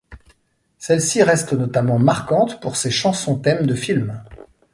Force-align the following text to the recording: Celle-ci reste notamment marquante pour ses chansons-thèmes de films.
Celle-ci 0.79 1.21
reste 1.21 1.53
notamment 1.53 1.99
marquante 1.99 2.59
pour 2.59 2.75
ses 2.75 2.89
chansons-thèmes 2.89 3.67
de 3.67 3.75
films. 3.75 4.19